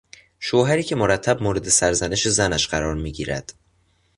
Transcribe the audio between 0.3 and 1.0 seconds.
شوهری که